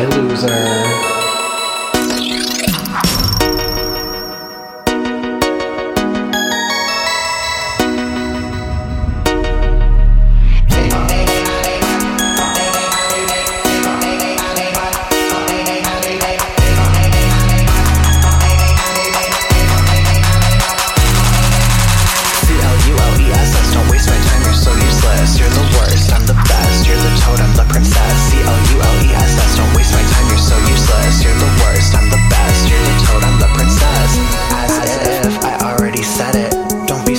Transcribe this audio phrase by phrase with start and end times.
[0.00, 0.99] Bye, loser.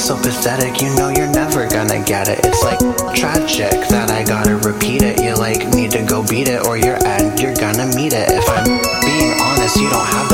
[0.01, 2.39] so pathetic, you know you're never gonna get it.
[2.43, 2.79] It's like
[3.13, 5.21] tragic that I gotta repeat it.
[5.21, 8.25] You like need to go beat it, or you're end, you're gonna meet it.
[8.31, 8.65] If I'm
[9.05, 10.30] being honest, you don't have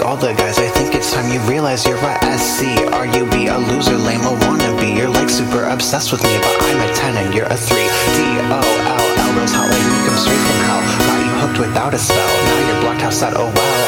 [0.00, 2.64] like all the guys, I think it's time you realize you're a SC.
[2.92, 4.96] Are you be a loser, lame, a wannabe?
[4.96, 7.76] You're like super obsessed with me, but I'm a 10 and you're a 3.
[7.76, 10.80] D O L L, rose hot like you come straight from hell.
[11.06, 12.16] Got you hooked without a spell.
[12.16, 13.79] Now you're blocked outside, oh wow.